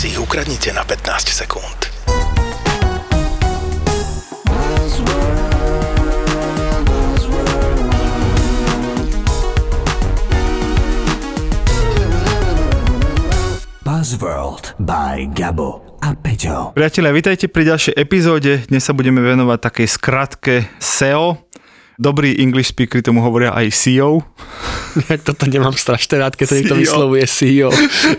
[0.00, 1.92] si ich ukradnite na 15 sekúnd.
[13.84, 16.72] Buzzworld by Gabo a Peťo.
[16.72, 18.64] Priatelia, vítajte pri ďalšej epizóde.
[18.72, 21.44] Dnes sa budeme venovať takej skratke SEO.
[22.00, 24.24] Dobrý English speaker tomu hovoria aj CEO.
[25.28, 26.82] Toto nemám strašne rád, keď to niekto CEO.
[26.82, 27.70] vyslovuje CEO.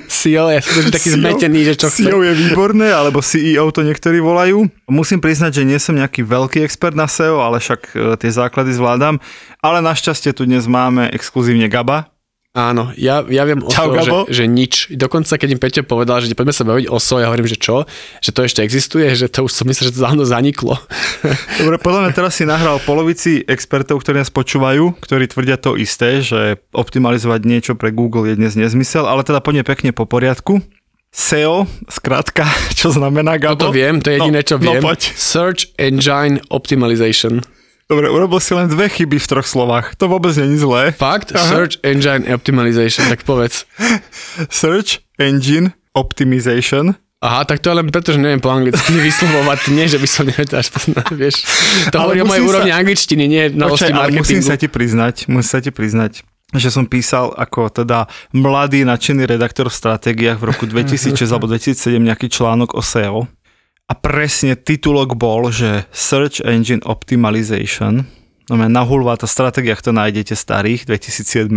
[0.07, 1.17] CEO, ja som taký CEO.
[1.19, 2.07] zmetený, že čo chce.
[2.07, 4.69] CEO je výborné, alebo CEO to niektorí volajú.
[4.87, 8.75] Musím priznať, že nie som nejaký veľký expert na SEO, ale však e, tie základy
[8.75, 9.19] zvládam.
[9.59, 12.11] Ale našťastie tu dnes máme exkluzívne Gaba.
[12.51, 14.27] Áno, ja, ja viem o Čau, Gabo.
[14.27, 14.91] že, že nič.
[14.91, 17.87] Dokonca, keď im Peťo povedal, že poďme sa baviť o SEO, ja hovorím, že čo?
[18.19, 19.07] Že to ešte existuje?
[19.07, 20.75] Že to už som myslel, že to dávno zaniklo.
[21.63, 26.19] Dobre, podľa mňa teraz si nahral polovici expertov, ktorí nás počúvajú, ktorí tvrdia to isté,
[26.19, 30.59] že optimalizovať niečo pre Google je dnes nezmysel, ale teda poďme pekne po poriadku.
[31.07, 32.43] SEO, skrátka,
[32.79, 33.63] čo znamená Gabo?
[33.63, 34.83] Toto viem, to je jediné, čo no, viem.
[34.83, 35.07] No poď.
[35.15, 37.39] Search Engine Optimization.
[37.91, 39.99] Dobre, urobil si len dve chyby v troch slovách.
[39.99, 40.95] To vôbec je zlé.
[40.95, 41.35] Fakt?
[41.35, 41.43] Aha.
[41.43, 43.67] Search Engine Optimization, tak povedz.
[44.47, 46.95] Search Engine Optimization.
[47.19, 50.23] Aha, tak to je len preto, že neviem po anglicky vyslovovať, nie, že by som
[50.23, 51.43] nevedel až poznať, vieš.
[51.91, 54.47] To hovorí o mojej sa- úrovni angličtiny, nie Počkaj, znalosti ale musím marketingu.
[54.47, 56.11] sa ti priznať, musím sa ti priznať,
[56.55, 61.99] že som písal ako teda mladý nadšený redaktor v stratégiách v roku 2006 alebo 2007
[61.99, 63.27] nejaký článok o SEO.
[63.91, 68.07] A presne titulok bol, že Search Engine Optimization,
[68.47, 71.51] no na hulvát a stratégiách to nájdete starých 2007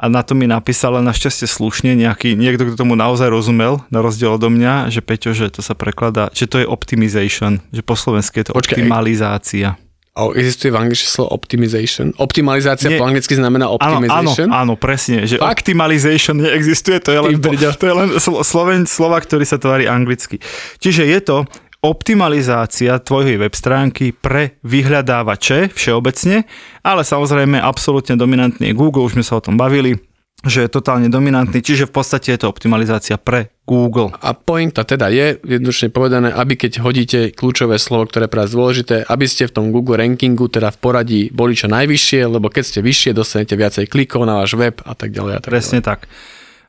[0.00, 4.04] a na to mi napísal ale našťastie slušne nejaký, niekto, kto tomu naozaj rozumel, na
[4.04, 7.96] rozdiel odo mňa, že Peťo, že to sa prekladá, že to je optimization, že po
[7.96, 8.76] slovensky je to Počkaj.
[8.76, 9.80] optimalizácia.
[10.10, 12.10] Existuje v angličtine slovo optimization.
[12.18, 12.98] Optimalizácia Nie.
[12.98, 14.48] po anglicky znamená Áno, áno, optimization.
[14.50, 15.62] áno, presne, že Fakt?
[15.62, 20.42] optimalization neexistuje, to je len, to je len slo- sloven, slova, ktorý sa tvári anglicky.
[20.76, 21.36] Čiže je to
[21.80, 26.44] optimalizácia tvojej web stránky pre vyhľadávače všeobecne,
[26.82, 29.96] ale samozrejme absolútne dominantný je Google, už sme sa o tom bavili,
[30.40, 34.08] že je totálne dominantný, čiže v podstate je to optimalizácia pre Google.
[34.24, 38.52] A pointa teda je, jednoduchne povedané, aby keď hodíte kľúčové slovo, ktoré je pre vás
[38.56, 42.64] dôležité, aby ste v tom Google rankingu, teda v poradí, boli čo najvyššie, lebo keď
[42.64, 45.32] ste vyššie, dostanete viacej klikov na váš web a tak ďalej.
[45.36, 46.08] A tak Presne tak.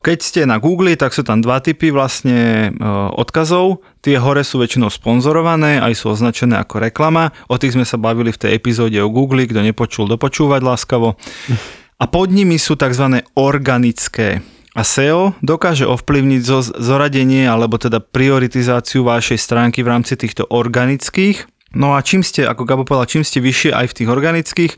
[0.01, 3.85] Keď ste na Google, tak sú tam dva typy vlastne e, odkazov.
[4.01, 7.29] Tie hore sú väčšinou sponzorované, aj sú označené ako reklama.
[7.45, 11.13] O tých sme sa bavili v tej epizóde o Google, kto nepočul, dopočúvať láskavo.
[12.01, 13.21] A pod nimi sú tzv.
[13.37, 14.41] organické.
[14.73, 21.45] A SEO dokáže ovplyvniť zo, zoradenie alebo teda prioritizáciu vašej stránky v rámci týchto organických.
[21.77, 24.73] No a čím ste, ako Gabo povedal, čím ste vyššie aj v tých organických,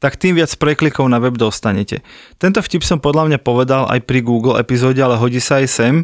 [0.00, 2.00] tak tým viac preklikov na web dostanete.
[2.40, 5.94] Tento vtip som podľa mňa povedal aj pri Google epizóde, ale hodí sa aj sem,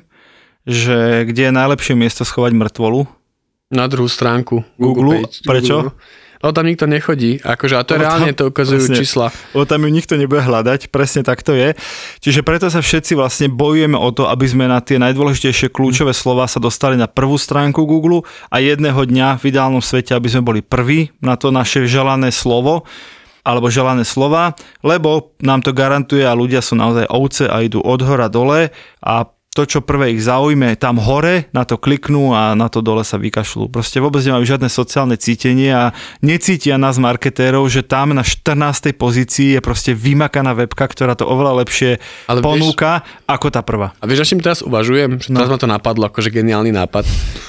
[0.69, 3.09] že kde je najlepšie miesto schovať mŕtvolu.
[3.73, 5.25] Na druhú stránku Google.
[5.25, 5.49] Page.
[5.49, 5.77] Prečo?
[5.81, 5.97] Google.
[6.39, 8.97] No tam nikto nechodí, akože a to Lebo reálne, tam- to ukazujú presne.
[9.03, 9.27] čísla.
[9.55, 11.75] Lebo tam ju nikto nebude hľadať, presne tak to je.
[12.23, 16.47] Čiže preto sa všetci vlastne bojujeme o to, aby sme na tie najdôležitejšie kľúčové slova
[16.47, 20.61] sa dostali na prvú stránku Google a jedného dňa v ideálnom svete, aby sme boli
[20.63, 22.87] prví na to naše želané slovo
[23.43, 24.53] alebo želané slova,
[24.85, 28.69] lebo nám to garantuje a ľudia sú naozaj ovce a idú od hora dole
[29.01, 29.15] a
[29.49, 33.17] to, čo prvé ich zaujme, tam hore, na to kliknú a na to dole sa
[33.17, 33.67] vykašľú.
[33.67, 38.95] Proste vôbec nemajú žiadne sociálne cítenie a necítia nás marketérov, že tam na 14.
[38.95, 41.99] pozícii je proste vymakaná webka, ktorá to oveľa lepšie
[42.31, 42.91] Ale vieš- ponúka
[43.27, 43.97] ako tá prvá.
[43.99, 45.19] A vieš, čím teraz uvažujem?
[45.19, 47.03] Že teraz ma to napadlo, akože geniálny nápad.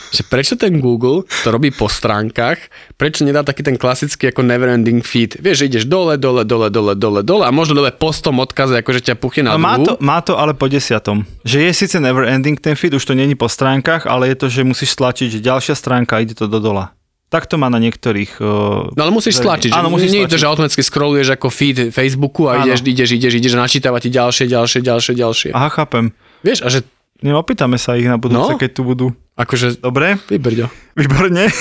[0.09, 2.57] Že prečo ten Google to robí po stránkach,
[2.97, 5.37] prečo nedá taký ten klasický ako neverending feed?
[5.37, 9.05] Vieš, že ideš dole, dole, dole, dole, dole, dole a možno dole postom odkaze, akože
[9.05, 11.29] ťa puchne na No, má, to, má to ale po desiatom.
[11.45, 14.45] Že je síce never ending ten feed, už to není po stránkach, ale je to,
[14.45, 16.93] že musíš stlačiť, že ďalšia stránka ide to do dola.
[17.29, 18.37] Tak to má na niektorých...
[18.37, 21.89] Uh, No ale musíš stlačiť, Áno, musíš nie je to, že automaticky scrolluješ ako feed
[21.89, 22.69] Facebooku a Áno.
[22.69, 25.49] ideš, ideš, ideš, ideš a načítava ti ďalšie, ďalšie, ďalšie, ďalšie.
[25.53, 26.13] Aha, chápem.
[26.45, 26.85] Vieš, a že
[27.19, 28.55] No, opýtame sa ich na budúce, No.
[28.55, 29.07] keď tu budú.
[29.35, 30.15] akože, Dobre?
[30.25, 30.71] vybrďo.
[30.95, 31.51] Výborne.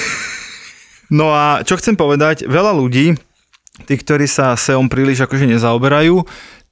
[1.11, 3.17] No a čo chcem povedať, veľa ľudí,
[3.85, 6.21] tí, ktorí sa SEOm príliš akože nezaoberajú,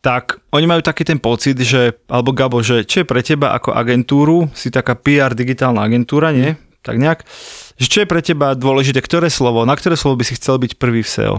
[0.06, 3.74] tak oni majú taký ten pocit, že, alebo Gabo, že čo je pre teba ako
[3.74, 6.54] agentúru, si taká PR digitálna agentúra, nie?
[6.86, 7.26] Tak nejak,
[7.74, 10.78] že čo je pre teba dôležité, ktoré slovo, na ktoré slovo by si chcel byť
[10.78, 11.36] prvý v SEO?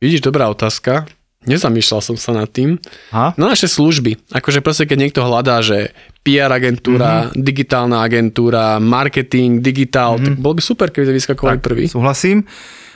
[0.00, 1.04] Vidíš, dobrá otázka.
[1.44, 2.80] Nezamýšľal som sa nad tým.
[3.12, 3.36] Ha?
[3.36, 4.32] Na naše služby.
[4.32, 5.92] Akože proste, keď niekto hľadá, že
[6.24, 7.44] PR agentúra, mm-hmm.
[7.44, 10.26] digitálna agentúra, marketing, digitál, mm-hmm.
[10.32, 11.92] tak bol by super, keby vyskakovali prvý.
[11.92, 12.48] Súhlasím.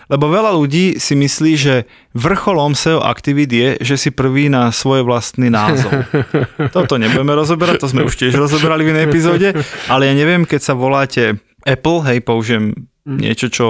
[0.07, 1.75] Lebo veľa ľudí si myslí, že
[2.15, 6.07] vrcholom SEO aktivít je, že si prvý na svoj vlastný názov.
[6.77, 9.49] Toto nebudeme rozoberať, to sme už tiež rozoberali v inej epizóde,
[9.91, 13.67] ale ja neviem, keď sa voláte Apple, hej, použijem niečo, čo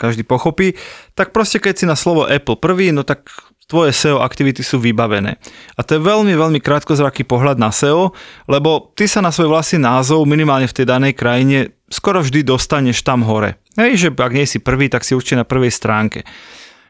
[0.00, 0.72] každý pochopí,
[1.12, 3.28] tak proste keď si na slovo Apple prvý, no tak
[3.68, 5.36] tvoje SEO aktivity sú vybavené.
[5.76, 8.16] A to je veľmi, veľmi krátkozraký pohľad na SEO,
[8.48, 13.04] lebo ty sa na svoj vlastný názov minimálne v tej danej krajine skoro vždy dostaneš
[13.04, 13.60] tam hore.
[13.76, 16.24] Hej, že ak nie si prvý, tak si určite na prvej stránke.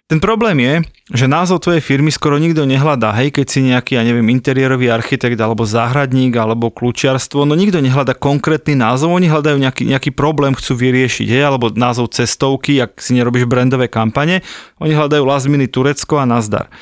[0.08, 0.74] Ten problém je,
[1.12, 3.12] že názov tvojej firmy skoro nikto nehľadá.
[3.12, 8.16] Hej, keď si nejaký, ja neviem, interiérový architekt alebo záhradník alebo kľúčiarstvo, no nikto nehľadá
[8.16, 13.20] konkrétny názov, oni hľadajú nejaký, nejaký problém, chcú vyriešiť, hej, alebo názov cestovky, ak si
[13.20, 14.40] nerobíš brandové kampane,
[14.80, 16.72] oni hľadajú last minute Turecko a nazdar.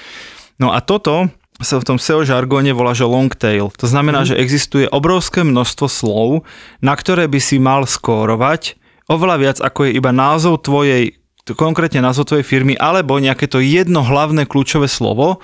[0.63, 1.27] No a toto
[1.59, 3.75] sa v tom SEO žargóne volá, že long tail.
[3.83, 4.27] To znamená, mm.
[4.31, 6.47] že existuje obrovské množstvo slov,
[6.79, 8.79] na ktoré by si mal skórovať
[9.11, 11.19] oveľa viac, ako je iba názov tvojej
[11.55, 15.39] konkrétne názov tvojej firmy, alebo nejaké to jedno hlavné kľúčové slovo,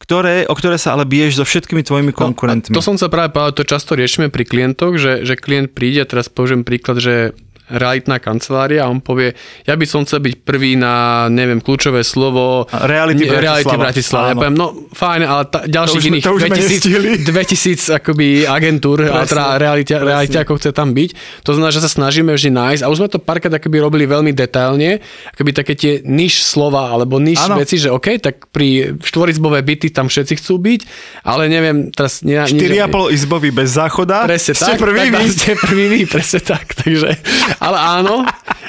[0.00, 2.72] ktoré, o ktoré sa ale biješ so všetkými tvojimi konkurentmi.
[2.72, 6.04] No, to som sa práve povedal, to často riešime pri klientoch, že, že klient príde,
[6.04, 7.36] teraz použijem príklad, že
[7.72, 9.32] realitná kancelária a on povie,
[9.64, 13.40] ja by som chcel byť prvý na, neviem, kľúčové slovo Reality Bratislava.
[13.40, 14.26] Reality Bratislava.
[14.28, 17.10] Ja poviem, no fajn, ale ta, ďalších iných to už sme nestihli.
[17.34, 21.10] 2000, 2000 akoby agentúr, a teda reality, reality ako chce tam byť.
[21.44, 24.36] To znamená, že sa snažíme vždy nájsť a už sme to párkrát akoby robili veľmi
[24.36, 25.00] detailne,
[25.32, 27.60] akoby také tie niž slova alebo niž Áno.
[27.60, 30.80] veci, že OK, tak pri štvoricbové byty tam všetci chcú byť,
[31.24, 32.20] ale neviem, teraz...
[32.20, 34.28] Ne, 4,5 izbový bez záchoda.
[34.28, 34.80] Presne Ste tak.
[34.80, 35.24] prvý tak, vy.
[35.32, 36.66] Ste prvý vy, presne tak.
[36.74, 37.10] Takže,
[37.58, 38.24] ale áno,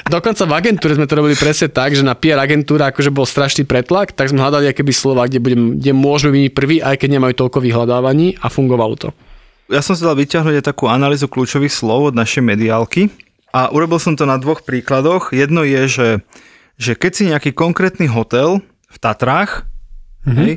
[0.06, 3.66] dokonca v agentúre sme to robili presne tak, že na PR agentúra akože bol strašný
[3.66, 7.34] pretlak, tak sme hľadali akéby slova, kde, budem, kde môžeme byť prvý, aj keď nemajú
[7.36, 9.08] toľko vyhľadávaní a fungovalo to.
[9.66, 13.10] Ja som si dal vyťahnuť aj takú analýzu kľúčových slov od našej mediálky
[13.50, 15.34] a urobil som to na dvoch príkladoch.
[15.34, 16.08] Jedno je, že,
[16.78, 19.66] že keď si nejaký konkrétny hotel v Tatrách,
[20.22, 20.38] mm-hmm.
[20.38, 20.52] hej,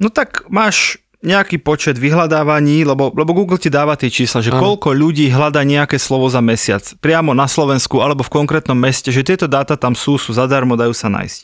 [0.00, 4.94] no tak máš nejaký počet vyhľadávaní, lebo, lebo Google ti dáva tie čísla, že koľko
[4.94, 9.50] ľudí hľadá nejaké slovo za mesiac, priamo na Slovensku alebo v konkrétnom meste, že tieto
[9.50, 11.40] dáta tam sú, sú zadarmo, dajú sa nájsť.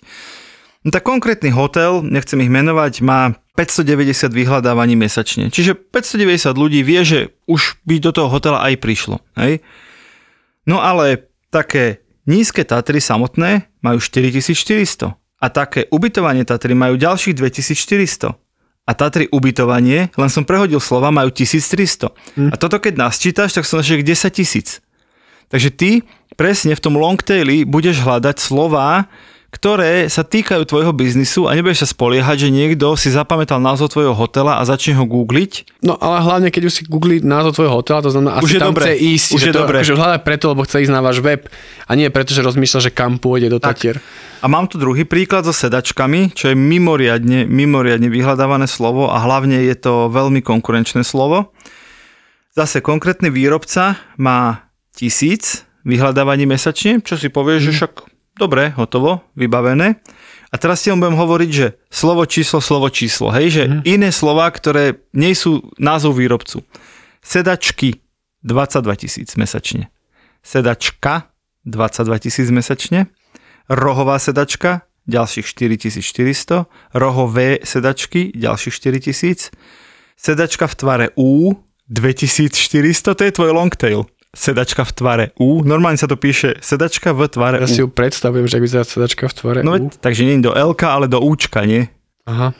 [0.84, 5.48] No tak konkrétny hotel, nechcem ich menovať, má 590 vyhľadávaní mesačne.
[5.48, 9.18] Čiže 590 ľudí vie, že už by do toho hotela aj prišlo.
[9.34, 9.64] Hej?
[10.68, 18.43] No ale také nízke Tatry samotné majú 4400 a také ubytovanie Tatry majú ďalších 2400
[18.84, 22.12] a Tatry ubytovanie, len som prehodil slova, majú 1300.
[22.36, 22.52] Hm.
[22.52, 24.84] A toto keď nasčítaš, tak som našiel 10 tisíc.
[25.48, 25.90] Takže ty
[26.36, 29.08] presne v tom long taili budeš hľadať slová,
[29.54, 34.10] ktoré sa týkajú tvojho biznisu a nebudeš sa spoliehať, že niekto si zapamätal názov tvojho
[34.10, 35.78] hotela a začne ho googliť.
[35.86, 38.60] No ale hlavne, keď už si googli názov tvojho hotela, to znamená, Už asi je
[38.60, 38.82] tam dobre.
[38.82, 39.28] chce ísť.
[39.30, 39.76] Už že je to, dobre.
[39.78, 41.46] Akože hľadá preto, lebo chce ísť na váš web
[41.86, 44.02] a nie preto, že rozmýšľa, že kam pôjde do Tatier.
[44.42, 49.62] A mám tu druhý príklad so sedačkami, čo je mimoriadne, mimoriadne vyhľadávané slovo a hlavne
[49.62, 51.54] je to veľmi konkurenčné slovo.
[52.58, 57.92] Zase konkrétny výrobca má tisíc vyhľadávaní mesačne, čo si povieš, že však
[58.38, 59.98] dobre, hotovo, vybavené.
[60.50, 64.46] A teraz ti len budem hovoriť, že slovo číslo, slovo číslo, hej, že iné slova,
[64.54, 66.62] ktoré nie sú názov výrobcu.
[67.24, 67.98] Sedačky
[68.46, 69.90] 22 tisíc mesačne.
[70.46, 71.34] Sedačka
[71.66, 73.10] 22 tisíc mesačne.
[73.66, 76.68] Rohová sedačka ďalších 4400.
[76.92, 79.50] Rohové sedačky ďalších 4000.
[80.14, 84.08] Sedačka v tvare U 2400, to je tvoj long tail.
[84.34, 87.86] Sedačka v tvare U, normálne sa to píše sedačka v tvare Ja si U.
[87.86, 89.58] ju predstavujem, že vyzerá sedačka v tvore.
[89.62, 89.74] No U.
[89.78, 91.86] veď, takže nie do L, ale do Učka, nie?
[92.26, 92.50] Aha.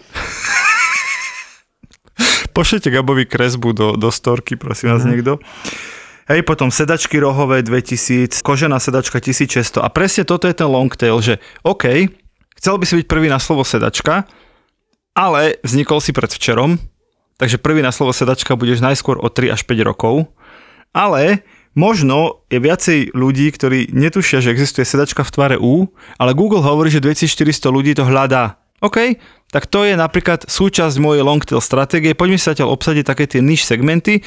[2.56, 5.42] Pošlite Gabovi kresbu do, do storky, prosím vás niekto.
[6.30, 11.20] Hej, potom sedačky rohové 2000, kožená sedačka 1600 a presne toto je ten long tail,
[11.20, 12.08] že OK,
[12.56, 14.24] chcel by si byť prvý na slovo sedačka,
[15.12, 16.80] ale vznikol si pred včerom,
[17.36, 20.32] takže prvý na slovo sedačka budeš najskôr o 3 až 5 rokov,
[20.96, 26.62] ale možno je viacej ľudí, ktorí netušia, že existuje sedačka v tvare U, ale Google
[26.62, 28.58] hovorí, že 2400 ľudí to hľadá.
[28.82, 29.16] OK,
[29.48, 32.12] tak to je napríklad súčasť mojej long tail stratégie.
[32.12, 34.20] Poďme sa zatiaľ obsadiť také tie niž segmenty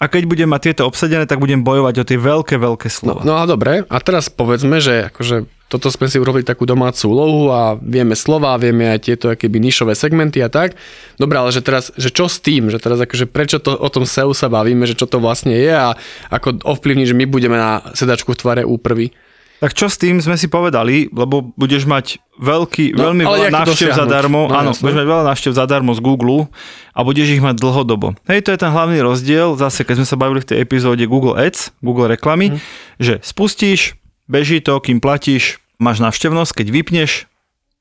[0.00, 3.20] a keď budem mať tieto obsadené, tak budem bojovať o tie veľké, veľké No, slova.
[3.20, 7.42] no a dobre, a teraz povedzme, že akože toto sme si urobili takú domácu úlohu
[7.46, 10.74] a vieme slova, vieme aj tieto akéby nišové segmenty a tak.
[11.14, 14.02] Dobre, ale že teraz, že čo s tým, že teraz akože prečo to, o tom
[14.02, 15.94] SEO sa bavíme, že čo to vlastne je a
[16.26, 19.14] ako ovplyvní, že my budeme na sedačku v tvare úprvy.
[19.60, 23.92] Tak čo s tým sme si povedali, lebo budeš mať veľký, No, veľmi veľa návštev
[23.92, 26.48] zadarmo, No, áno, budeš mať veľa návštev zadarmo z Google
[26.90, 28.16] a budeš ich mať dlhodobo.
[28.24, 31.36] Hej, to je ten hlavný rozdiel, zase keď sme sa bavili v tej epizóde Google
[31.36, 32.58] Ads, Google reklamy, Mhm.
[32.96, 37.10] že spustíš, beží to, kým platíš, máš návštevnosť, keď vypneš,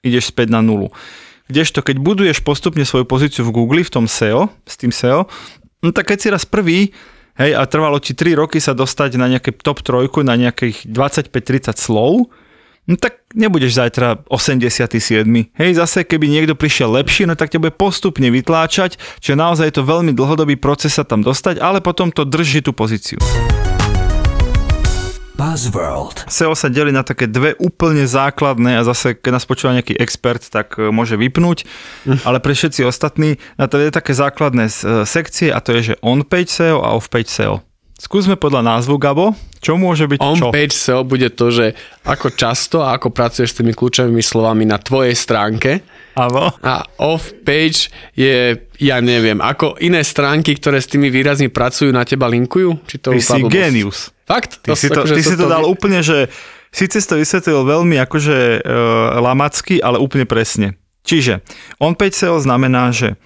[0.02, 0.92] ideš späť na nulu.
[1.48, 5.26] Kdežto, keď buduješ postupne svoju pozíciu v Google, v tom SEO, s tým SEO,
[5.80, 6.92] no tak keď si raz prvý,
[7.40, 11.80] hej, a trvalo ti 3 roky sa dostať na nejaké top trojku, na nejakých 25-30
[11.80, 12.28] slov,
[12.86, 15.24] no tak nebudeš zajtra 87.
[15.56, 19.76] Hej, zase keby niekto prišiel lepší, no tak ťa bude postupne vytláčať, čiže naozaj je
[19.80, 23.18] to veľmi dlhodobý proces sa tam dostať, ale potom to drží tú pozíciu.
[25.40, 26.28] Buzzworld.
[26.28, 30.44] SEO sa delí na také dve úplne základné a zase, keď nás počúva nejaký expert,
[30.52, 31.64] tak e, môže vypnúť,
[32.28, 36.02] ale pre všetci ostatní na to je také základné e, sekcie a to je, že
[36.04, 37.64] on-page SEO a off-page SEO.
[38.00, 40.48] Skúsme podľa názvu, Gabo, čo môže byť čo?
[40.48, 41.76] On-page SEO bude to, že
[42.08, 45.84] ako často a ako pracuješ s tými kľúčovými slovami na tvojej stránke
[46.16, 46.48] Áno.
[46.64, 52.32] a off-page je, ja neviem, ako iné stránky, ktoré s tými výrazmi pracujú, na teba
[52.32, 52.88] linkujú?
[52.88, 54.16] Či to Ty si genius.
[54.24, 54.64] Fakt?
[54.64, 56.32] Ty si to, akože ty si to dal vie- úplne, že
[56.72, 58.80] síce si to vysvetlil veľmi akože e,
[59.20, 60.80] lamacky, ale úplne presne.
[61.04, 61.44] Čiže
[61.84, 63.20] on-page SEO znamená, že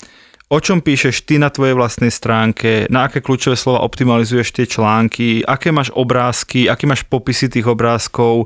[0.54, 5.42] o čom píšeš ty na tvojej vlastnej stránke, na aké kľúčové slova optimalizuješ tie články,
[5.42, 8.46] aké máš obrázky, aké máš popisy tých obrázkov,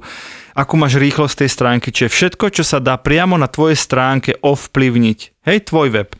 [0.55, 5.19] akú máš rýchlosť tej stránky, čiže všetko, čo sa dá priamo na tvojej stránke ovplyvniť.
[5.43, 6.15] Hej, tvoj web.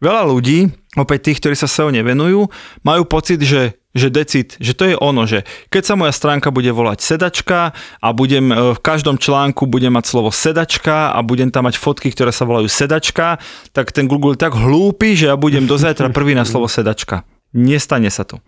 [0.00, 2.50] Veľa ľudí, opäť tých, ktorí sa SEO nevenujú,
[2.82, 6.70] majú pocit, že že decit, že to je ono, že keď sa moja stránka bude
[6.70, 11.66] volať sedačka a budem e, v každom článku budem mať slovo sedačka a budem tam
[11.66, 13.42] mať fotky, ktoré sa volajú sedačka,
[13.74, 17.26] tak ten Google tak hlúpy, že ja budem do zajtra prvý na slovo sedačka.
[17.56, 18.44] Nestane sa to.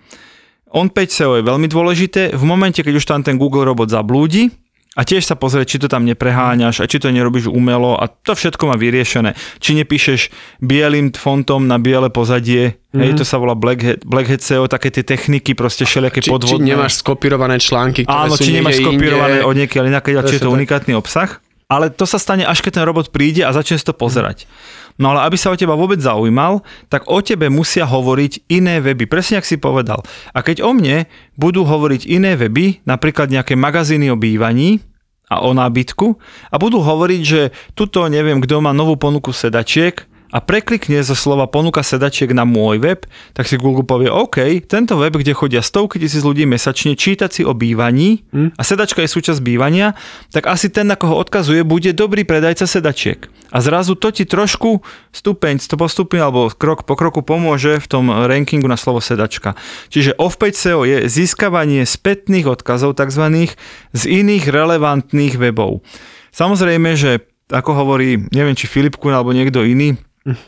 [0.71, 2.31] On-page SEO je veľmi dôležité.
[2.31, 4.55] V momente, keď už tam ten Google robot zablúdi,
[4.99, 8.35] a tiež sa pozrieť, či to tam nepreháňaš a či to nerobíš umelo a to
[8.35, 9.39] všetko má vyriešené.
[9.63, 10.21] Či nepíšeš
[10.59, 12.99] bielým fontom na biele pozadie, mm-hmm.
[12.99, 16.27] hej, to sa volá Black Hat, Black Hat SEO, také tie techniky, proste všelijaké Či,
[16.27, 16.75] či podvodné.
[16.75, 19.47] nemáš skopírované články, ktoré Áno, sú či nemáš skopírované inde.
[19.47, 20.57] od niekiaľ inakiaľ, či je to tak.
[20.59, 21.39] unikátny obsah.
[21.71, 24.51] Ale to sa stane, až keď ten robot príde a začne si to pozerať.
[24.99, 29.07] No ale aby sa o teba vôbec zaujímal, tak o tebe musia hovoriť iné weby.
[29.07, 30.03] Presne ak si povedal.
[30.35, 31.07] A keď o mne
[31.39, 34.83] budú hovoriť iné weby, napríklad nejaké magazíny o bývaní,
[35.31, 36.19] a o nábytku
[36.51, 41.51] a budú hovoriť, že tuto neviem, kto má novú ponuku sedačiek a preklikne zo slova
[41.51, 45.99] ponuka sedačiek na môj web, tak si Google povie, OK, tento web, kde chodia stovky
[45.99, 48.23] tisíc ľudí mesačne čítať si o bývaní
[48.55, 49.99] a sedačka je súčasť bývania,
[50.31, 53.27] tak asi ten, na koho odkazuje, bude dobrý predajca sedačiek.
[53.51, 58.07] A zrazu to ti trošku stupeň, to postupne alebo krok po kroku pomôže v tom
[58.07, 59.59] rankingu na slovo sedačka.
[59.91, 63.51] Čiže off-page SEO je získavanie spätných odkazov tzv.
[63.91, 65.83] z iných relevantných webov.
[66.31, 69.99] Samozrejme, že ako hovorí, neviem či Filip Kuhn alebo niekto iný,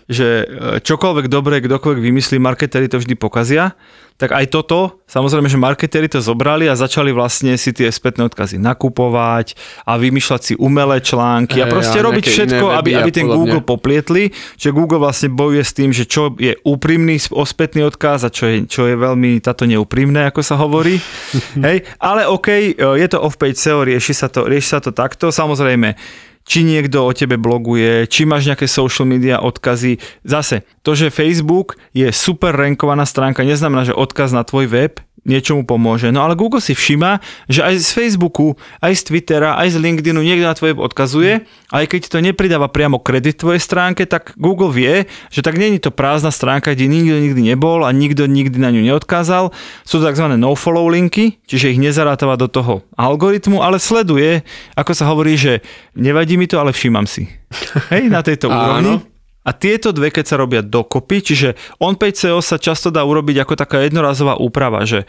[0.05, 0.45] že e,
[0.85, 3.73] čokoľvek dobré, kdokoľvek vymyslí, marketéri to vždy pokazia,
[4.21, 8.61] tak aj toto, samozrejme, že marketéri to zobrali a začali vlastne si tie spätné odkazy
[8.61, 9.57] nakupovať
[9.89, 13.27] a vymýšľať si umelé články a proste a robiť všetko, aby, aby ten.
[13.27, 14.29] Google poplietli,
[14.61, 18.57] že Google vlastne bojuje s tým, že čo je úprimný ospätný odkaz a čo je,
[18.69, 21.01] čo je veľmi táto neúprimné, ako sa hovorí.
[21.67, 25.33] Hej, ale OK, je to off-page SEO, rieši sa to, rieši sa to takto.
[25.33, 25.97] Samozrejme,
[26.43, 29.99] či niekto o tebe bloguje, či máš nejaké social media odkazy.
[30.27, 35.63] Zase, to, že Facebook je super rankovaná stránka, neznamená, že odkaz na tvoj web niečomu
[35.63, 36.11] pomôže.
[36.11, 40.19] No ale Google si všíma, že aj z Facebooku, aj z Twittera, aj z LinkedInu
[40.19, 41.33] niekto na tvoj web odkazuje,
[41.71, 45.95] aj keď to nepridáva priamo kredit tvojej stránke, tak Google vie, že tak není to
[45.95, 49.55] prázdna stránka, kde nikto nikdy nebol a nikto nikdy na ňu neodkázal.
[49.87, 50.27] Sú to tzv.
[50.35, 54.43] no-follow linky, čiže ich nezarátava do toho algoritmu, ale sleduje,
[54.75, 55.63] ako sa hovorí, že
[55.95, 57.31] nevadí mi to, ale všímam si.
[57.95, 59.12] Hej, na tejto Áno.
[59.43, 61.49] A tieto dve, keď sa robia dokopy, čiže
[61.83, 65.07] on-page SEO sa často dá urobiť ako taká jednorazová úprava, že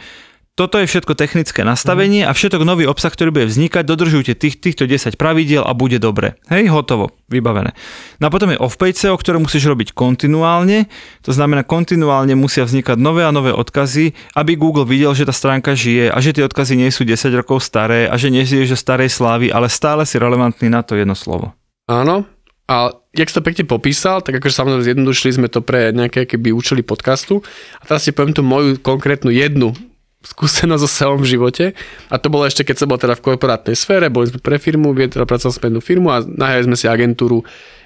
[0.53, 4.85] toto je všetko technické nastavenie a všetok nový obsah, ktorý bude vznikať, dodržujte tých, týchto
[4.85, 6.37] 10 pravidiel a bude dobre.
[6.45, 7.73] Hej, hotovo, vybavené.
[8.21, 10.85] No a potom je off-page SEO, ktoré musíš robiť kontinuálne,
[11.25, 15.73] to znamená kontinuálne musia vznikať nové a nové odkazy, aby Google videl, že tá stránka
[15.73, 18.77] žije a že tie odkazy nie sú 10 rokov staré a že nie si zo
[18.77, 21.57] starej slávy, ale stále si relevantný na to jedno slovo.
[21.89, 22.29] Áno,
[22.63, 26.55] A jak si to pekne popísal, tak akože samozrejme zjednodušili sme to pre nejaké keby
[26.55, 27.43] účely podcastu.
[27.79, 29.75] A teraz si poviem tú moju konkrétnu jednu
[30.23, 31.65] skúsenosť SEO v živote.
[32.07, 34.95] A to bolo ešte, keď som bol teda v korporátnej sfére, boli sme pre firmu,
[34.95, 37.43] teda pracoval sme jednu firmu a nahajali sme si agentúru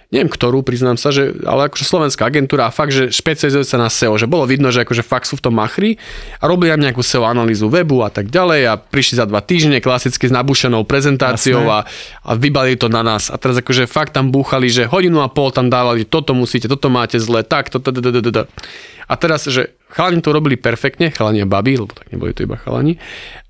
[0.07, 3.91] neviem ktorú, priznám sa, že, ale akože slovenská agentúra a fakt, že špecializuje sa na
[3.91, 5.99] SEO, že bolo vidno, že akože fakt sú v tom machri
[6.39, 9.83] a robili nám nejakú SEO analýzu webu a tak ďalej a prišli za dva týždne
[9.83, 11.83] klasicky s nabušenou prezentáciou a,
[12.23, 13.27] a vybalili to na nás.
[13.27, 16.87] A teraz akože fakt tam búchali, že hodinu a pol tam dávali, toto musíte, toto
[16.87, 17.91] máte zle, tak, toto,
[19.07, 22.59] a teraz, že chalani to robili perfektne, chalani a baby, lebo tak neboli to iba
[22.59, 22.99] chalani,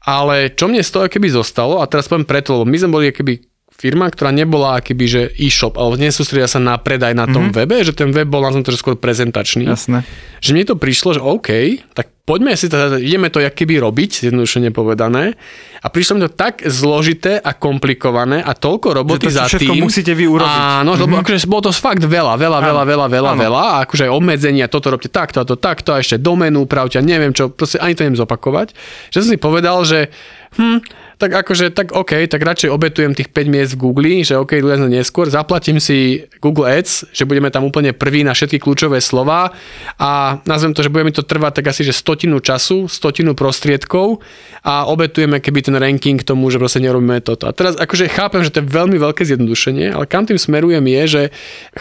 [0.06, 3.14] ale čo mne z toho keby zostalo, a teraz poviem preto, lebo my sme boli
[3.14, 7.58] keby firma, ktorá nebola akýby, že e-shop, alebo nesústredia sa na predaj na tom mm-hmm.
[7.62, 9.70] webe, že ten web bol na tom skôr prezentačný.
[9.70, 10.02] Jasné.
[10.42, 11.50] Že mne to prišlo, že OK,
[11.94, 15.38] tak poďme si to, ideme to keby robiť, zjednodušene povedané.
[15.86, 19.86] A prišlo mi to tak zložité a komplikované a toľko roboty že to za tým.
[19.86, 20.58] musíte vy urobiť.
[20.82, 21.02] Áno, mm-hmm.
[21.06, 23.42] lebo akože bolo to fakt veľa, veľa, veľa, veľa, veľa, Áno.
[23.46, 23.62] veľa.
[23.62, 27.06] A akože aj obmedzenia, toto robte takto a to takto a ešte doménu upravte a
[27.06, 28.74] neviem čo, proste ani to neviem zopakovať.
[29.14, 30.10] Že som si povedal, že
[30.58, 30.82] hm,
[31.18, 34.86] tak akože, tak OK, tak radšej obetujem tých 5 miest v Google, že OK, ľudia
[34.86, 39.50] neskôr, zaplatím si Google Ads, že budeme tam úplne prví na všetky kľúčové slova
[39.98, 44.22] a nazvem to, že budeme to trvať tak asi, že stotinu času, stotinu prostriedkov
[44.62, 47.50] a obetujeme keby ten ranking tomu, že proste nerobíme toto.
[47.50, 51.02] A teraz akože chápem, že to je veľmi veľké zjednodušenie, ale kam tým smerujem je,
[51.10, 51.22] že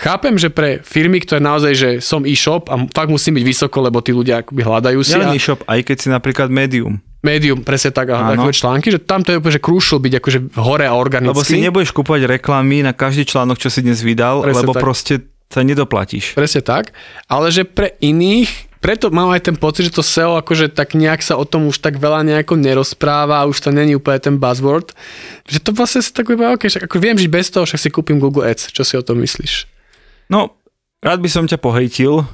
[0.01, 4.01] chápem, že pre firmy, ktoré naozaj, že som e-shop a fakt musím byť vysoko, lebo
[4.01, 5.13] tí ľudia akoby hľadajú si.
[5.13, 6.49] Nielen a- e-shop, aj keď si napríklad
[7.27, 7.59] medium.
[7.67, 10.87] Presne tak, a takové články, že tam to je úplne, že crucial byť akože hore
[10.87, 11.35] a organicky.
[11.35, 14.83] Lebo si nebudeš kúpovať reklamy na každý článok, čo si dnes vydal, Presne lebo tak.
[14.87, 15.15] proste
[15.51, 16.39] sa nedoplatíš.
[16.39, 16.95] Presne tak,
[17.27, 21.23] ale že pre iných, preto mám aj ten pocit, že to SEO akože tak nejak
[21.23, 24.95] sa o tom už tak veľa nejako nerozpráva, už to není úplne ten buzzword,
[25.47, 27.89] že to vlastne si tak iba, okay, však ako viem žiť bez toho, však si
[27.95, 29.71] kúpim Google Ads, čo si o tom myslíš?
[30.27, 30.59] No,
[30.99, 32.27] rád by som ťa pohejtil,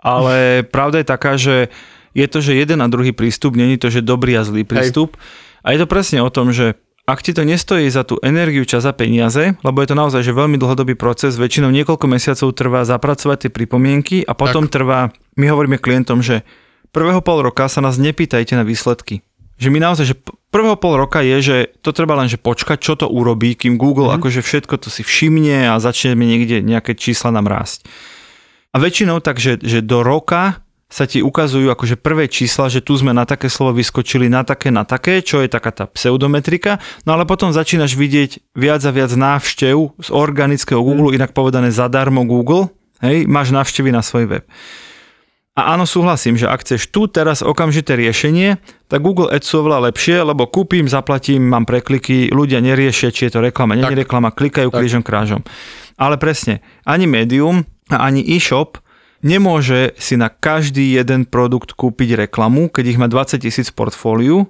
[0.00, 1.72] ale pravda je taká, že
[2.14, 5.14] je to, že jeden a druhý prístup, není to, že dobrý a zlý prístup.
[5.62, 6.78] A je to presne o tom, že
[7.10, 10.30] ak ti to nestojí za tú energiu, čas a peniaze, lebo je to naozaj že
[10.30, 14.78] veľmi dlhodobý proces, väčšinou niekoľko mesiacov trvá zapracovať tie pripomienky a potom tak.
[14.78, 16.46] trvá, my hovoríme klientom, že
[16.94, 19.26] prvého pol roka sa nás nepýtajte na výsledky.
[19.60, 20.16] Že my naozaj, že
[20.54, 24.14] prvého pol roka je, že to treba len že počkať, čo to urobí, kým Google
[24.14, 24.22] mm.
[24.22, 27.90] akože všetko to si všimne a začneme niekde nejaké čísla nám rásť.
[28.70, 32.98] A väčšinou tak, že, že do roka sa ti ukazujú akože prvé čísla, že tu
[32.98, 37.14] sme na také slovo vyskočili, na také, na také, čo je taká tá pseudometrika, no
[37.14, 42.74] ale potom začínaš vidieť viac a viac návštev z organického Google, inak povedané zadarmo Google,
[43.06, 44.44] hej, máš návštevy na svoj web.
[45.58, 49.90] A áno, súhlasím, že ak chceš tu teraz okamžité riešenie, tak Google Ads sú oveľa
[49.90, 54.30] lepšie, lebo kúpim, zaplatím, mám prekliky, ľudia neriešia, či je to reklama, nie je reklama,
[54.30, 54.78] klikajú Tak.
[54.78, 55.42] krížom krážom.
[56.00, 58.78] Ale presne, ani Medium a ani e-shop
[59.20, 64.48] nemôže si na každý jeden produkt kúpiť reklamu, keď ich má 20 tisíc v portfóliu,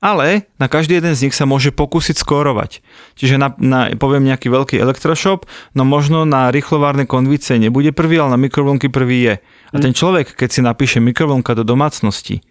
[0.00, 2.84] ale na každý jeden z nich sa môže pokúsiť skórovať.
[3.16, 8.36] Čiže na, na, poviem nejaký veľký elektroshop, no možno na rýchlovárne konvice nebude prvý, ale
[8.36, 9.34] na mikrovlnky prvý je.
[9.72, 12.44] A ten človek, keď si napíše mikrovlnka do domácnosti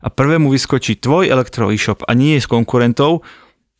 [0.00, 3.24] a prvému vyskočí tvoj elektro e-shop a nie je z konkurentov,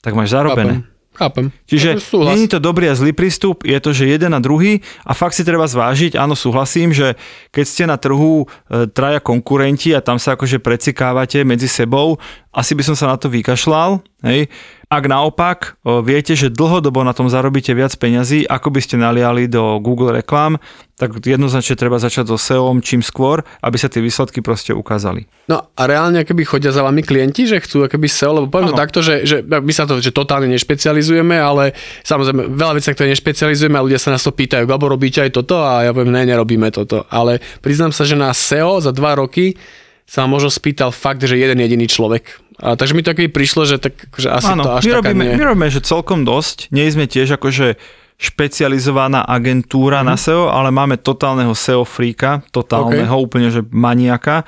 [0.00, 0.84] tak máš zarobené.
[0.84, 0.89] Chápem.
[1.10, 1.50] Chápem.
[1.66, 5.10] Čiže nie je to dobrý a zlý prístup, je to, že jeden a druhý a
[5.10, 7.18] fakt si treba zvážiť, áno súhlasím, že
[7.50, 12.16] keď ste na trhu e, traja konkurenti a tam sa akože precikávate medzi sebou,
[12.54, 14.46] asi by som sa na to vykašľal, hej.
[14.90, 19.78] Ak naopak viete, že dlhodobo na tom zarobíte viac peňazí, ako by ste naliali do
[19.78, 20.58] Google reklám,
[20.98, 25.30] tak jednoznačne treba začať so SEOom čím skôr, aby sa tie výsledky proste ukázali.
[25.46, 28.74] No a reálne keby chodia za vami klienti, že chcú akoby SEO, lebo poviem to
[28.74, 28.82] Áno.
[28.82, 31.70] takto, že, že my sa to že totálne nešpecializujeme, ale
[32.02, 35.62] samozrejme veľa vecí, ktoré nešpecializujeme a ľudia sa nás to pýtajú, Gabo, robíte aj toto?
[35.62, 37.06] A ja poviem, ne, nerobíme toto.
[37.14, 39.54] Ale priznám sa, že na SEO za dva roky
[40.02, 42.39] sa možno spýtal fakt, že jeden jediný človek.
[42.60, 44.98] A, takže mi to akoby prišlo, že, tak, že asi Áno, to až my, taká
[45.00, 45.36] robíme, nie.
[45.40, 46.68] my robíme, že celkom dosť.
[46.68, 47.80] Nie sme tiež akože
[48.20, 50.12] špecializovaná agentúra mm-hmm.
[50.12, 53.24] na SEO, ale máme totálneho SEO freaka, totálneho, okay.
[53.24, 54.44] úplne že maniaka.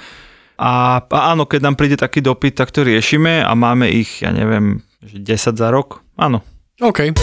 [0.60, 4.28] A, a áno, keď nám príde taký dopyt, tak to riešime a máme ich, ja
[4.28, 6.04] neviem, že 10 za rok.
[6.20, 6.44] Áno.
[6.84, 7.16] OK.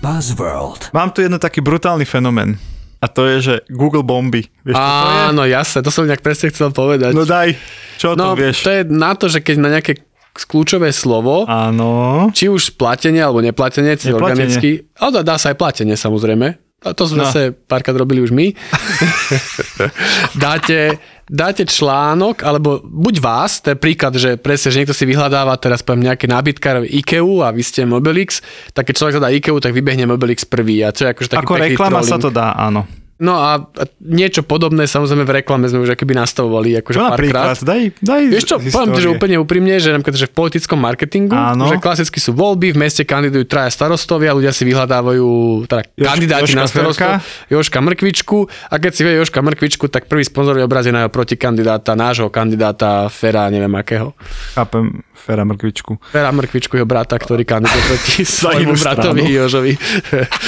[0.00, 0.96] Buzzworld.
[0.96, 2.56] Mám tu jeden taký brutálny fenomén.
[3.00, 4.44] A to je, že Google bomby.
[4.60, 5.20] Vieš, čo to je?
[5.26, 7.16] Áno, jasne, to som nejak presne chcel povedať.
[7.16, 7.56] No daj,
[7.96, 8.60] čo no, tom vieš?
[8.60, 12.28] to je na to, že keď na nejaké kľúčové slovo, Áno.
[12.30, 16.54] či už platenie alebo neplatenie, cez organicky, ale dá, dá sa aj platenie samozrejme.
[16.80, 17.28] A to sme No.
[17.28, 18.56] zase párkrát robili už my.
[20.40, 20.96] dáte,
[21.30, 25.86] dáte článok, alebo buď vás, to je príklad, že presne, že niekto si vyhľadáva teraz
[25.86, 28.42] poviem nejaké nábytkárov IKEA a vy ste Mobilix,
[28.74, 30.82] tak keď človek zadá IKEA, tak vybehne Mobilix prvý.
[30.82, 32.10] A čo je akože taký Ako reklama trolling.
[32.10, 32.82] sa to dá, áno.
[33.20, 37.52] No a, a niečo podobné samozrejme v reklame sme už akoby nastavovali akože napríklad?
[37.52, 37.58] párkrát.
[37.60, 39.14] Daj, daj Vieš čo, z poviem ti, že histórie.
[39.14, 41.68] úplne úprimne, že napríklad, že v politickom marketingu, Áno.
[41.68, 45.28] že klasicky sú voľby, v meste kandidujú traja starostovia, ľudia si vyhľadávajú
[45.64, 47.10] teda Jož- kandidáti Jožka na starostov,
[47.46, 51.12] Joška Mrkvičku a keď si vie Joška Mrkvičku, tak prvý sponzorový obraz je na jeho
[51.12, 54.16] protikandidáta, nášho kandidáta Fera, neviem akého.
[54.52, 56.00] Chápem, Fera Mrkvičku.
[56.08, 59.22] Fera Mrkvičku, jeho brata, ktorý kandiduje proti svojmu bratovi.
[59.28, 59.72] Jožovi.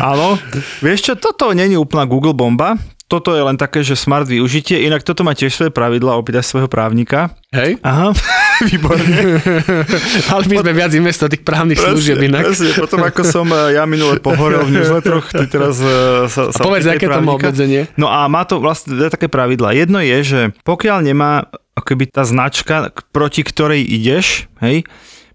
[0.00, 0.36] Áno.
[0.80, 2.74] Vieš čo, toto není úplná Google bomba.
[3.06, 4.82] Toto je len také, že smart využitie.
[4.82, 7.30] Inak toto má tiež svoje pravidla, opýtaj svojho právnika.
[7.54, 7.78] Hej?
[7.86, 8.10] Aha,
[8.66, 9.38] výborne.
[10.34, 12.50] Ale my sme viac investo tých právnych služieb inak.
[12.50, 12.74] presne.
[12.74, 16.82] Potom ako som eh, ja minule pohorel v newsletteroch, ty teraz eh, sa, sa povedz,
[16.82, 17.86] opýtaj aké to má obmedzenie?
[17.94, 19.70] No a má to vlastne také pravidla.
[19.70, 21.46] Jedno je, že pokiaľ nemá
[21.78, 24.82] akoby tá značka, proti ktorej ideš, hej,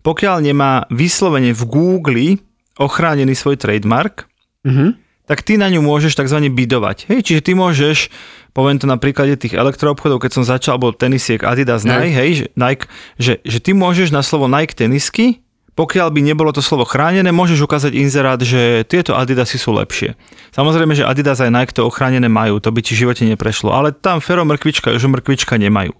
[0.02, 2.28] pokiaľ nemá vyslovene v Google
[2.76, 4.28] ochránený svoj trademark,
[4.60, 5.00] Mhm.
[5.30, 6.42] Tak ty na ňu môžeš tzv.
[6.50, 7.06] bidovať.
[7.06, 8.10] Hej, čiže ty môžeš,
[8.58, 11.94] poviem to na príklade tých elektroobchodov, keď som začal, alebo tenisiek Adidas Hej.
[11.94, 12.84] Nike, hej, že, Nike,
[13.22, 15.46] že, že ty môžeš na slovo Nike tenisky,
[15.78, 20.18] pokiaľ by nebolo to slovo chránené, môžeš ukázať inzerát, že tieto Adidasy sú lepšie.
[20.52, 23.94] Samozrejme, že Adidas aj Nike to ochránené majú, to by ti v živote neprešlo, ale
[23.94, 25.94] tam Fero Mrkvička, Jožo Mrkvička nemajú.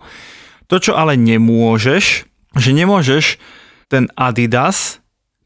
[0.68, 3.38] To, čo ale nemôžeš, že nemôžeš
[3.94, 5.00] ten Adidas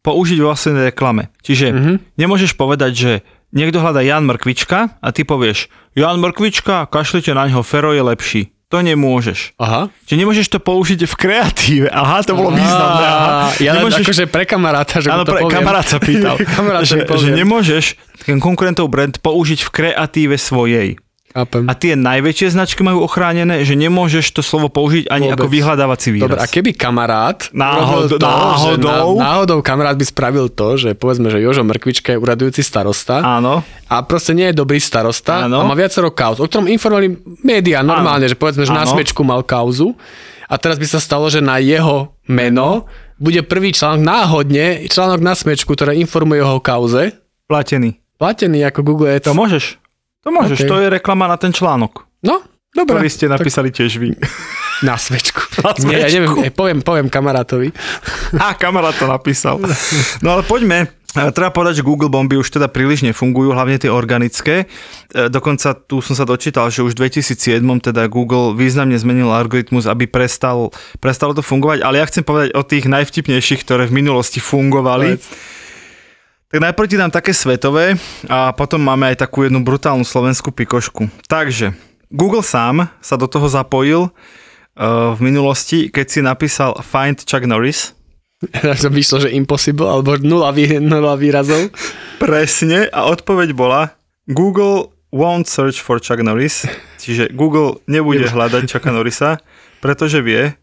[0.03, 1.29] použiť vo vlastnej reklame.
[1.45, 1.95] Čiže mm-hmm.
[2.17, 3.11] nemôžeš povedať, že
[3.53, 8.41] niekto hľadá Jan Mrkvička a ty povieš Jan Mrkvička, kašlite na ňo, Fero je lepší.
[8.73, 9.53] To nemôžeš.
[9.61, 9.93] Aha.
[10.09, 11.87] Čiže nemôžeš to použiť v kreatíve.
[11.93, 13.05] Aha, to bolo významné.
[13.05, 13.53] Aha.
[13.61, 15.61] Ja len akože pre kamaráta, že Áno, pre, poviem.
[15.61, 17.93] kamarát sa pýtal, Kamarát že, že nemôžeš
[18.25, 20.97] ten konkurentov brand použiť v kreatíve svojej.
[21.33, 21.65] Chápem.
[21.65, 25.35] A tie najväčšie značky majú ochránené, že nemôžeš to slovo použiť ani Vôbec.
[25.35, 26.29] ako vyhľadávací výraz.
[26.29, 29.07] Dobre, a keby kamarát Náhodou- urobil to, náhodou?
[29.11, 33.65] ná- náhodou kamarát by spravil to, že povedzme, že Jožo Mrkvička je uradujúci starosta Áno.
[33.83, 35.57] a proste nie je dobrý starosta Áno.
[35.57, 37.09] a má viacero kauz, o ktorom informovali
[37.41, 38.93] médiá normálne, že povedzme, že na Áno.
[38.93, 39.97] smečku mal kauzu
[40.45, 45.33] a teraz by sa stalo, že na jeho meno bude prvý článok náhodne, článok na
[45.33, 47.97] smečku, ktorý informuje o kauze, Platený.
[48.15, 49.33] platený ako Google To Ads.
[49.33, 49.65] môžeš.
[50.23, 50.67] To môžeš, OK.
[50.67, 52.39] to je reklama na ten článok, No,
[52.71, 53.03] dobre.
[53.03, 54.15] ktorý ste napísali tiež vy.
[54.87, 55.39] Na svečku.
[55.63, 56.15] Na Nie, ja svečku.
[56.17, 57.71] neviem, eh, poviem, poviem kamarátovi.
[58.35, 59.59] A kamarát to napísal.
[60.19, 60.91] No ale poďme.
[61.13, 64.65] E, Treba povedať, že Google bomby už teda príliš nefungujú, hlavne tie organické.
[65.07, 69.85] E, Dokonca tu som sa dočítal, že už v 2007 teda Google významne zmenil algoritmus,
[69.85, 74.41] aby prestal, prestalo to fungovať, ale ja chcem povedať o tých najvtipnejších, ktoré v minulosti
[74.41, 75.15] fungovali.
[75.15, 75.61] Povedz.
[76.53, 77.97] Tak najprv ti dám také svetové
[78.29, 81.09] a potom máme aj takú jednu brutálnu slovenskú pikošku.
[81.25, 81.73] Takže
[82.13, 87.97] Google sám sa do toho zapojil uh, v minulosti, keď si napísal Find Chuck Norris.
[88.61, 91.73] Ja som vyšlo, že impossible, alebo nula, vý, nula výrazov.
[92.21, 93.97] Presne a odpoveď bola
[94.29, 96.69] Google won't search for Chuck Norris,
[97.01, 99.41] čiže Google nebude hľadať Chucka Norrisa,
[99.81, 100.53] pretože vie,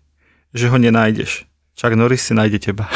[0.54, 1.49] že ho nenájdeš.
[1.80, 2.84] Chuck Norris si nájde teba.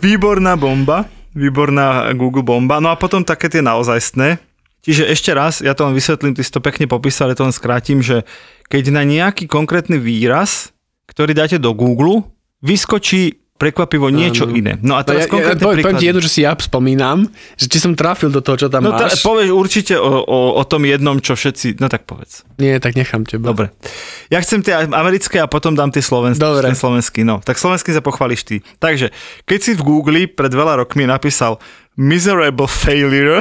[0.00, 1.04] Výborná bomba,
[1.36, 2.80] výborná Google bomba.
[2.80, 4.40] No a potom také tie naozajstné.
[4.80, 7.52] Čiže ešte raz, ja to len vysvetlím, ty si to pekne popísal, ja to len
[7.52, 8.24] skrátim, že
[8.72, 10.72] keď na nejaký konkrétny výraz,
[11.04, 12.24] ktorý dáte do Google,
[12.64, 14.58] vyskočí prekvapivo niečo Áno.
[14.58, 14.72] iné.
[14.82, 17.70] No a No, teraz ja, ja, konkrétne poviem, ti jednu, že si ja spomínam, že
[17.70, 19.22] či som trafil do toho, čo tam No máš.
[19.22, 21.78] povieš určite o, o, o tom jednom, čo všetci...
[21.78, 22.42] No tak povedz.
[22.58, 23.54] Nie, tak nechám teba.
[23.54, 23.70] Dobre.
[24.26, 26.42] Ja chcem tie americké a potom dám tie slovenské.
[26.42, 26.66] Dobre.
[26.66, 27.38] Ten slovenský, no.
[27.38, 28.56] Tak slovenský sa pochváliš ty.
[28.76, 29.14] Takže,
[29.46, 31.62] keď si v Google pred veľa rokmi napísal
[31.94, 33.38] miserable failure,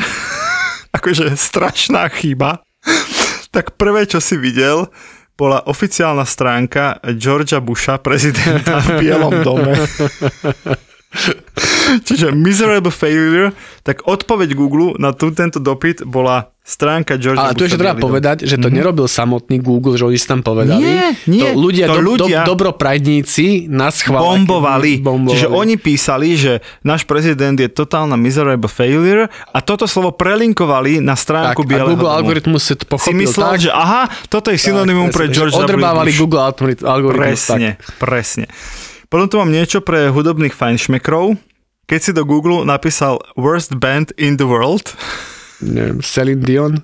[0.97, 2.62] akože strašná chyba,
[3.49, 4.86] tak prvé, čo si videl,
[5.41, 9.73] bola oficiálna stránka Georgia Busha, prezidenta v Bielom dome.
[12.02, 17.65] Čiže miserable failure, tak odpoveď Google na tu, tento dopyt bola stránka Georgia Ale tu
[17.65, 20.78] ešte treba povedať, že to nerobil samotný Google, že oni si tam povedali.
[20.78, 24.24] Nie, nie, To ľudia, to do, ľudia- do, dobroprajdníci na schvál.
[24.39, 25.04] bombovali.
[25.04, 25.36] bombovali.
[25.36, 31.13] Čiže oni písali, že náš prezident je totálna miserable failure a toto slovo prelinkovali na
[31.13, 32.15] tak, stránku a Bieleho Google domu.
[32.15, 35.52] algoritmus si to si pochopil myslel, tak, že aha, toto je synonymum tak, pre George.
[35.52, 36.13] Odrbávali.
[36.13, 37.41] Google algorit- algoritmus.
[37.41, 37.69] Presne,
[38.00, 38.45] presne.
[39.12, 41.36] Potom tu mám niečo pre hudobných fajnšmekrov.
[41.84, 44.95] Keď si do Google napísal worst band in the world.
[45.60, 46.80] Neviem, Celine Dion.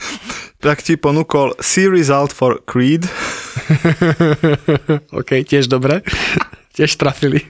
[0.64, 3.04] tak ti ponúkol see result for Creed.
[5.20, 6.00] OK, tiež dobre.
[6.80, 7.44] tiež trafili.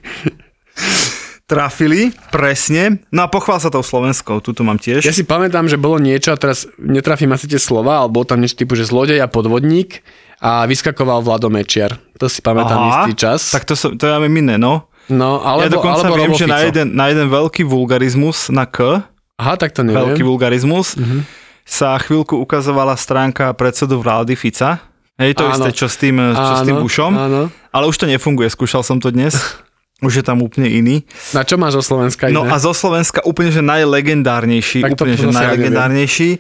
[1.47, 3.07] Trafili, presne.
[3.15, 5.07] No a pochvál sa tou Slovenskou, tuto mám tiež.
[5.07, 8.43] Ja si pamätám, že bolo niečo, a teraz netrafím asi tie slova, ale bolo tam
[8.43, 10.03] niečo typu, že zlodej a podvodník
[10.39, 11.97] a vyskakoval Vlado Mečiar.
[12.17, 13.51] To si pamätám istý čas.
[13.51, 14.89] Tak to, som, to ja viem iné, no.
[15.07, 16.67] no, ja alebo, dokonca alebo viem, Robo že na Fico.
[16.67, 19.01] jeden, na jeden veľký vulgarizmus na K,
[19.37, 20.01] Aha, tak to neviem.
[20.03, 21.25] veľký vulgarizmus, Mhm.
[21.63, 24.81] sa chvíľku ukazovala stránka predsedu vlády Fica.
[25.17, 25.53] Hej, to Áno.
[25.57, 27.13] isté, čo s tým, čo s tým Áno, Bušom.
[27.13, 27.43] áno.
[27.71, 29.33] Ale už to nefunguje, skúšal som to dnes.
[29.99, 31.09] Už je tam úplne iný.
[31.33, 32.53] Na čo máš zo Slovenska No iné?
[32.53, 36.31] a zo Slovenska úplne, že najlegendárnejší, Tak úplne, že ja najlegendárnejší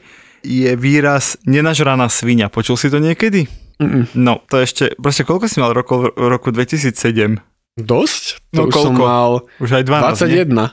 [0.47, 2.47] je výraz nenažraná svinia.
[2.47, 3.51] Počul si to niekedy?
[3.77, 4.07] Mm-mm.
[4.15, 6.95] No, to ešte, proste koľko si mal rokov v roku 2007?
[7.77, 8.25] Dosť?
[8.55, 9.03] To No už som koľko?
[9.03, 10.47] mal Už aj 12, nie?
[10.47, 10.73] 21.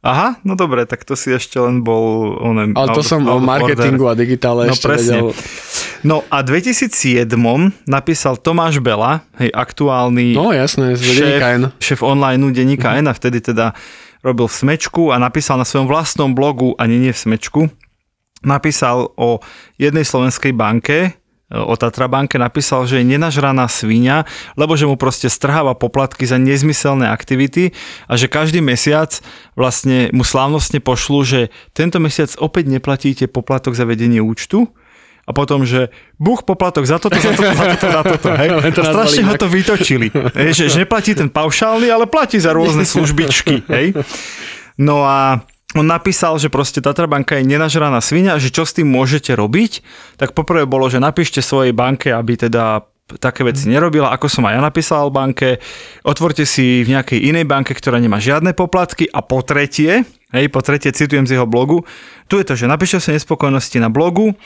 [0.00, 2.32] Aha, no dobre, tak to si ešte len bol...
[2.40, 4.10] Onem, Ale to out- som o out of marketingu order.
[4.10, 5.16] a digitále No ešte presne.
[5.20, 5.36] vedel.
[6.00, 7.28] No a 2007
[7.84, 11.44] napísal Tomáš Bela, hej, aktuálny No jasné, šéf,
[11.76, 13.76] šéf online denníka N a vtedy teda
[14.20, 17.60] robil v Smečku a napísal na svojom vlastnom blogu, ani nie v Smečku,
[18.40, 19.40] napísal o
[19.76, 24.22] jednej slovenskej banke, o Tatra banke napísal, že je nenažraná svinia,
[24.54, 27.74] lebo že mu proste strháva poplatky za nezmyselné aktivity
[28.06, 29.18] a že každý mesiac
[29.58, 31.40] vlastne mu slávnostne pošlu, že
[31.74, 34.70] tento mesiac opäť neplatíte poplatok za vedenie účtu
[35.26, 38.28] a potom, že buch poplatok za toto, za toto, za toto, za toto.
[38.34, 38.48] Hej.
[38.80, 40.10] A strašne ho to vytočili.
[40.38, 43.66] Hej, že, že neplatí ten paušálny, ale platí za rôzne službičky.
[43.70, 43.94] Hej.
[44.80, 45.44] No a
[45.78, 49.38] on napísal, že proste Tatra banka je nenažraná svinia a že čo s tým môžete
[49.38, 49.86] robiť,
[50.18, 52.82] tak poprvé bolo, že napíšte svojej banke, aby teda
[53.18, 55.58] také veci nerobila, ako som aj ja napísal banke,
[56.06, 59.10] otvorte si v nejakej inej banke, ktorá nemá žiadne poplatky.
[59.10, 61.82] A po tretie, hej, po tretie citujem z jeho blogu,
[62.30, 64.38] tu je to, že napíšte sa nespokojnosti na blogu,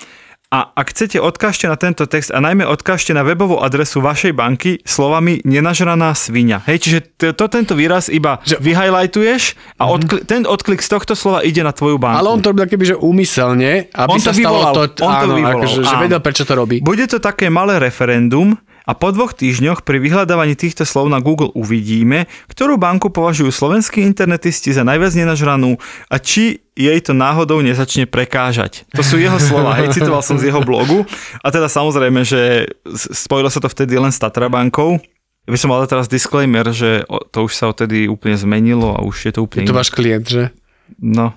[0.53, 4.79] a ak chcete, odkážte na tento text a najmä odkážte na webovú adresu vašej banky
[4.87, 6.63] slovami nenažraná svinia.
[6.69, 8.61] Hej, čiže to, to tento výraz iba že...
[8.63, 12.23] vyhighlightuješ a odkli- ten odklik z tohto slova ide na tvoju banku.
[12.23, 15.13] Ale on to robil keby, že úmyselne, aby On to sa stalo vyvolal, to, on
[15.19, 16.77] to áno, vyvolal, akože, že vedel, prečo to robí.
[16.85, 18.55] Bude to také malé referendum
[18.85, 24.05] a po dvoch týždňoch pri vyhľadávaní týchto slov na Google uvidíme, ktorú banku považujú slovenskí
[24.05, 25.81] internetisti za najviac nenažranú
[26.13, 28.85] a či jej to náhodou nezačne prekážať.
[28.93, 31.09] To sú jeho slova, hej, citoval som z jeho blogu
[31.41, 35.01] a teda samozrejme, že spojilo sa to vtedy len s Tatra bankou.
[35.45, 39.29] Ja by som mal teraz disclaimer, že to už sa odtedy úplne zmenilo a už
[39.29, 40.53] je to úplne Je to váš klient, že?
[41.01, 41.37] No.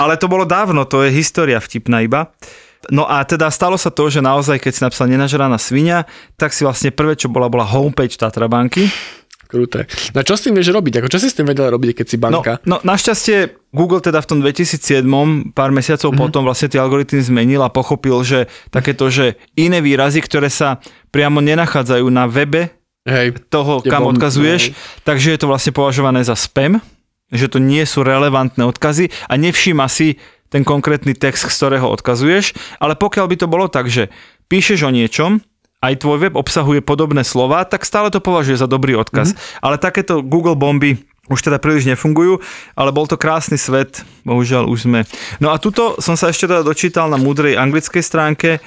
[0.00, 2.32] Ale to bolo dávno, to je história vtipná iba.
[2.90, 6.62] No a teda stalo sa to, že naozaj, keď si napísal nenažraná svinia, tak si
[6.62, 8.90] vlastne prvé, čo bola, bola homepage Tatra banky.
[9.46, 9.90] Kruté.
[10.14, 11.02] No čo s tým vieš robiť?
[11.02, 12.62] Ako čo si s tým vedel robiť, keď si No, banka?
[12.62, 15.02] no našťastie Google teda v tom 2007,
[15.50, 16.22] pár mesiacov mm-hmm.
[16.22, 20.78] potom vlastne tie algoritmy zmenil a pochopil, že takéto, že iné výrazy, ktoré sa
[21.10, 22.70] priamo nenachádzajú na webe
[23.02, 24.70] Hej, toho, kam bom- odkazuješ,
[25.02, 26.78] takže je to vlastne považované za spam,
[27.34, 30.14] že to nie sú relevantné odkazy a nevšíma si
[30.50, 34.10] ten konkrétny text, z ktorého odkazuješ, ale pokiaľ by to bolo tak, že
[34.50, 35.40] píšeš o niečom,
[35.80, 39.32] aj tvoj web obsahuje podobné slova, tak stále to považuje za dobrý odkaz.
[39.32, 39.64] Mm-hmm.
[39.64, 42.42] Ale takéto Google bomby už teda príliš nefungujú,
[42.74, 45.06] ale bol to krásny svet, bohužiaľ už sme.
[45.38, 48.58] No a tuto som sa ešte teda dočítal na múdrej anglickej stránke,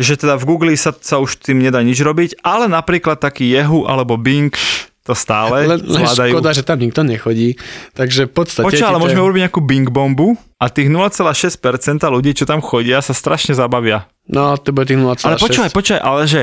[0.00, 3.84] že teda v Google sa, sa už tým nedá nič robiť, ale napríklad taký Yahoo
[3.84, 4.52] alebo Bing
[5.06, 6.32] to stále len, len zvládajú.
[6.34, 7.54] škoda, že tam nikto nechodí.
[7.94, 8.66] Takže v podstate...
[8.66, 11.62] Počkaj, ale môžeme urobiť nejakú Bing bombu a tých 0,6%
[12.02, 14.10] ľudí, čo tam chodia, sa strašne zabavia.
[14.26, 15.30] No, to bude tých 0,6.
[15.30, 16.40] Ale počkaj, počkaj, ale že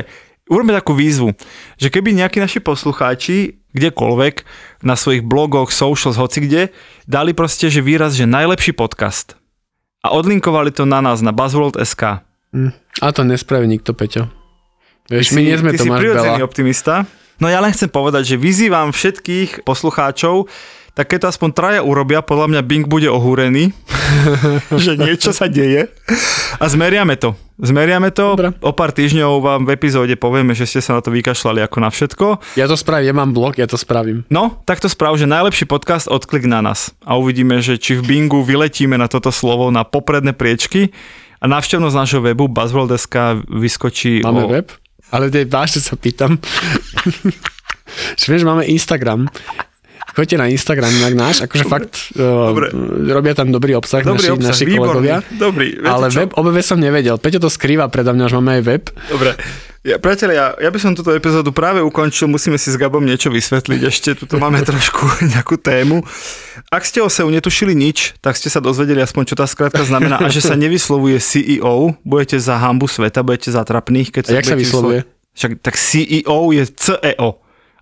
[0.48, 1.36] urobme takú výzvu,
[1.76, 4.34] že keby nejakí naši poslucháči kdekoľvek
[4.86, 6.62] na svojich blogoch, socials, hoci kde,
[7.04, 9.36] dali proste, že výraz, že najlepší podcast
[10.04, 12.20] a odlinkovali to na nás, na Buzzworld.sk.
[12.52, 12.72] Hm.
[13.00, 14.28] A to nespraví nikto, Peťo.
[15.08, 16.48] Vieš, my nie sme ty si Tomáš prirodzený Bela.
[16.48, 16.94] optimista.
[17.42, 20.46] No ja len chcem povedať, že vyzývam všetkých poslucháčov,
[20.94, 23.74] tak keď to aspoň traja urobia, podľa mňa Bing bude ohúrený,
[24.84, 25.90] že niečo sa deje
[26.62, 27.34] a zmeriame to.
[27.54, 28.50] Zmeriame to, Dobre.
[28.62, 31.90] o pár týždňov vám v epizóde povieme, že ste sa na to vykašľali ako na
[31.90, 32.26] všetko.
[32.58, 34.26] Ja to spravím, ja mám blog, ja to spravím.
[34.26, 38.02] No, tak to správ, že najlepší podcast odklik na nás a uvidíme, že či v
[38.06, 40.90] Bingu vyletíme na toto slovo na popredné priečky
[41.38, 44.50] a návštevnosť nášho webu buzzworld.sk vyskočí Máme o...
[44.50, 44.66] web?
[45.14, 46.42] Ale tej vážne sa pýtam.
[48.20, 49.30] že vieš, máme Instagram.
[50.14, 52.70] Choďte na Instagram, inak náš, akože fakt Dobre.
[52.70, 55.16] uh, robia tam dobrý obsah Dobrý naši, obsah, naši výborný, kolegovia.
[55.42, 55.68] dobrý.
[55.82, 56.18] Ale čo?
[56.22, 57.18] web OBV som nevedel.
[57.18, 58.84] Peťo to skrýva predo mňa, že máme aj web.
[59.10, 59.34] Dobre.
[59.84, 63.80] Ja, priatelia, ja by som túto epizódu práve ukončil, musíme si s Gabom niečo vysvetliť,
[63.84, 66.00] ešte tu máme trošku nejakú tému.
[66.72, 70.24] Ak ste o SEO netušili nič, tak ste sa dozvedeli aspoň, čo tá skratka znamená
[70.24, 74.08] a že sa nevyslovuje CEO, budete za hambu sveta, budete za trapných.
[74.08, 75.04] Keď A jak sa vyslovuje?
[75.04, 77.28] vyslo- Však tak CEO je CEO.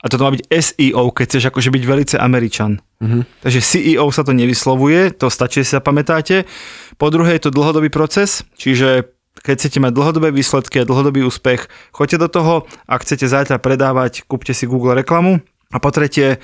[0.02, 2.82] A toto má byť SEO, keď chceš akože byť velice Američan.
[2.98, 3.22] Uh-huh.
[3.46, 6.50] Takže CEO sa to nevyslovuje, to stačí, si sa pamätáte.
[6.98, 9.06] Po druhé je to dlhodobý proces, čiže
[9.40, 12.54] keď chcete mať dlhodobé výsledky a dlhodobý úspech, choďte do toho.
[12.84, 15.40] Ak chcete zajtra predávať, kúpte si Google reklamu.
[15.72, 16.36] A po tretie,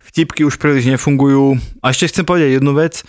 [0.00, 1.60] vtipky už príliš nefungujú.
[1.84, 3.04] A ešte chcem povedať jednu vec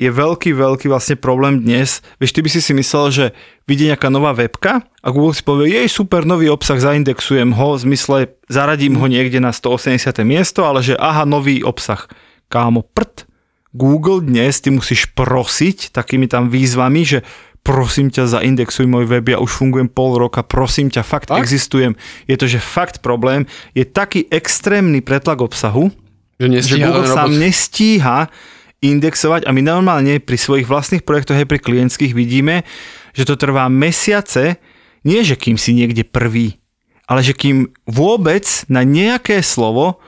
[0.00, 2.00] je veľký, veľký vlastne problém dnes.
[2.16, 3.24] Vieš, ty by si si myslel, že
[3.68, 7.84] vidie nejaká nová webka a Google si povie, jej super, nový obsah, zaindexujem ho, v
[7.84, 8.18] zmysle
[8.48, 10.00] zaradím ho niekde na 180.
[10.24, 12.08] miesto, ale že aha, nový obsah.
[12.48, 13.28] Kámo, prd.
[13.76, 17.22] Google dnes ty musíš prosiť takými tam výzvami, že
[17.60, 21.44] prosím ťa, zaindexuj môj web, ja už fungujem pol roka, prosím ťa, fakt tak?
[21.44, 21.94] existujem.
[22.24, 23.44] Je to, že fakt problém,
[23.76, 25.92] je taký extrémny pretlak obsahu,
[26.40, 28.32] že, že Google sám nestíha
[28.80, 32.64] indexovať a my normálne pri svojich vlastných projektoch aj pri klientských vidíme,
[33.12, 34.56] že to trvá mesiace,
[35.04, 36.56] nie že kým si niekde prvý,
[37.04, 40.00] ale že kým vôbec na nejaké slovo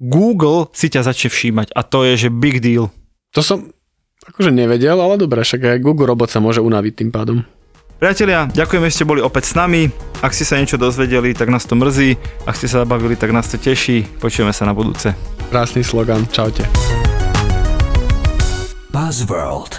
[0.00, 2.88] Google si ťa začne všímať a to je, že big deal.
[3.36, 3.68] To som
[4.28, 7.44] akože nevedel, ale dobre, však aj Google robot sa môže unaviť tým pádom.
[7.94, 9.88] Priatelia, ďakujem, že ste boli opäť s nami.
[10.20, 12.18] Ak ste sa niečo dozvedeli, tak nás to mrzí.
[12.44, 14.04] Ak ste sa zabavili, tak nás to teší.
[14.18, 15.14] Počujeme sa na budúce.
[15.48, 16.26] Krásny slogan.
[16.28, 16.66] Čaute.
[18.90, 19.78] Buzzworld.